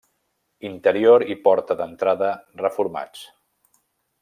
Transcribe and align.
Interior 0.69 1.25
i 1.33 1.37
porta 1.49 1.77
d'entrada 1.83 2.31
reformats. 2.65 3.23